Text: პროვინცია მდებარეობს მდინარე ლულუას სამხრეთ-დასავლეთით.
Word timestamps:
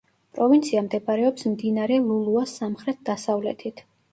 პროვინცია 0.37 0.81
მდებარეობს 0.85 1.45
მდინარე 1.53 1.99
ლულუას 2.07 2.57
სამხრეთ-დასავლეთით. 2.63 3.87